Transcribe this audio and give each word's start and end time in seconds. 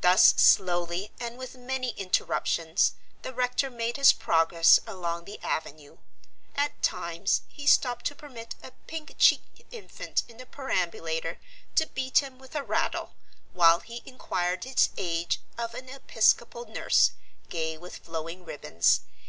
Thus 0.00 0.34
slowly 0.38 1.12
and 1.20 1.38
with 1.38 1.54
many 1.54 1.90
interruptions 1.90 2.94
the 3.22 3.32
rector 3.32 3.70
made 3.70 3.96
his 3.96 4.12
progress 4.12 4.80
along 4.84 5.26
the 5.26 5.40
avenue. 5.44 5.98
At 6.56 6.82
times 6.82 7.42
he 7.46 7.64
stopped 7.64 8.04
to 8.06 8.16
permit 8.16 8.56
a 8.64 8.72
pink 8.88 9.14
cheeked 9.16 9.62
infant 9.70 10.24
in 10.26 10.40
a 10.40 10.44
perambulator 10.46 11.38
to 11.76 11.86
beat 11.86 12.18
him 12.18 12.40
with 12.40 12.56
a 12.56 12.64
rattle 12.64 13.14
while 13.52 13.78
he 13.78 14.02
inquired 14.04 14.66
its 14.66 14.90
age 14.96 15.40
of 15.56 15.72
an 15.72 15.88
episcopal 15.88 16.64
nurse, 16.66 17.12
gay 17.48 17.78
with 17.78 17.98
flowing 17.98 18.44
ribbons. 18.44 19.02